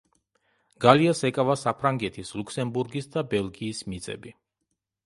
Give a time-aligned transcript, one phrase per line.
[0.85, 4.37] გალიას ეკავა საფრანგეთის, ლუქსემბურგის და ბელგიის მიწები.